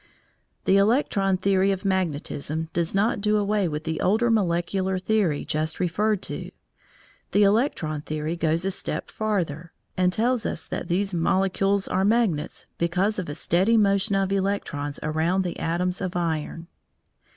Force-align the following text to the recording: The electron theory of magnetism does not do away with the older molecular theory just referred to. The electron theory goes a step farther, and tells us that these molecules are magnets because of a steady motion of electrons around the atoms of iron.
The 0.65 0.77
electron 0.77 1.37
theory 1.37 1.71
of 1.71 1.85
magnetism 1.85 2.69
does 2.73 2.95
not 2.95 3.21
do 3.21 3.37
away 3.37 3.67
with 3.67 3.83
the 3.83 4.01
older 4.01 4.31
molecular 4.31 4.97
theory 4.97 5.45
just 5.45 5.79
referred 5.79 6.23
to. 6.23 6.49
The 7.33 7.43
electron 7.43 8.01
theory 8.01 8.35
goes 8.35 8.65
a 8.65 8.71
step 8.71 9.11
farther, 9.11 9.73
and 9.95 10.11
tells 10.11 10.43
us 10.43 10.65
that 10.65 10.87
these 10.87 11.13
molecules 11.13 11.87
are 11.87 12.03
magnets 12.03 12.65
because 12.79 13.19
of 13.19 13.29
a 13.29 13.35
steady 13.35 13.77
motion 13.77 14.15
of 14.15 14.31
electrons 14.31 14.99
around 15.03 15.43
the 15.43 15.59
atoms 15.59 16.01
of 16.01 16.15
iron. 16.15 16.65